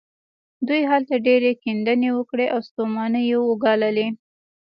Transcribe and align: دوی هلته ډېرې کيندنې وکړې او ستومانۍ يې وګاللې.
دوی 0.67 0.81
هلته 0.91 1.15
ډېرې 1.27 1.51
کيندنې 1.63 2.09
وکړې 2.17 2.45
او 2.53 2.59
ستومانۍ 2.67 3.23
يې 3.31 3.37
وګاللې. 3.49 4.07